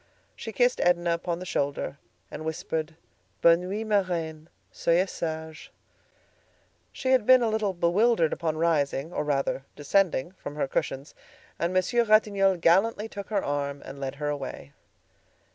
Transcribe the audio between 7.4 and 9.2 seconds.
a little bewildered upon rising,